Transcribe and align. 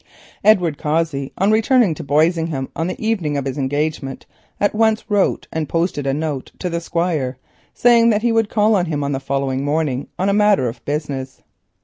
Edward 0.43 0.79
Cossey, 0.79 1.31
when 1.37 1.49
he 1.49 1.53
reached 1.53 2.07
Boisingham 2.07 2.69
on 2.75 2.87
the 2.87 2.99
evening 2.99 3.37
of 3.37 3.45
his 3.45 3.59
engagement, 3.59 4.25
at 4.59 4.73
once 4.73 5.11
wrote 5.11 5.47
and 5.53 5.69
posted 5.69 6.07
a 6.07 6.11
note 6.15 6.51
to 6.57 6.71
the 6.71 6.81
Squire, 6.81 7.37
saying 7.75 8.09
that 8.09 8.23
he 8.23 8.31
would 8.31 8.49
call 8.49 8.73
on 8.75 8.89
the 9.11 9.19
following 9.19 9.63
morning 9.63 10.07
about 10.17 10.29
a 10.29 10.33
matter 10.33 10.67
of 10.67 10.83
business. 10.85 11.43